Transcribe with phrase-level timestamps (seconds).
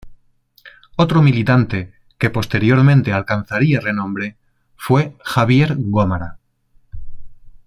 [0.95, 4.35] Otro militante que posteriormente alcanzaría renombre
[4.75, 6.39] fue Javier Gómara.